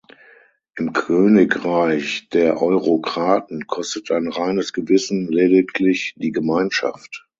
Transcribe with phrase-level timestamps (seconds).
[0.77, 7.27] Im Königreich der Eurokraten kostet ein reines Gewissen lediglich die Gemeinschaft.